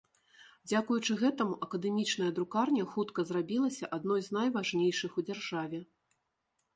[0.69, 5.79] Дзякуючы гэтаму акадэмічная друкарня хутка зрабілася адной з найважнейшых у дзяржаве.